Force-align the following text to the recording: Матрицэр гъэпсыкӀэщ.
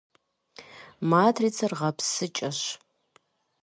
Матрицэр 1.09 1.71
гъэпсыкӀэщ. 1.79 2.59